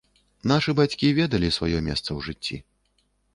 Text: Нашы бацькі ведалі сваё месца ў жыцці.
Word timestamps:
Нашы 0.51 0.73
бацькі 0.79 1.11
ведалі 1.19 1.49
сваё 1.59 1.77
месца 1.89 2.07
ў 2.17 2.29
жыцці. 2.29 2.57